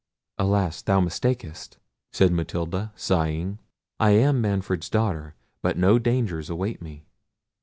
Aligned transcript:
"Alas! 0.39 0.81
thou 0.81 0.99
mistakest," 0.99 1.77
said 2.11 2.31
Matilda, 2.31 2.91
sighing: 2.95 3.59
"I 3.99 4.13
am 4.15 4.41
Manfred's 4.41 4.89
daughter, 4.89 5.35
but 5.61 5.77
no 5.77 5.99
dangers 5.99 6.49
await 6.49 6.81
me." 6.81 7.05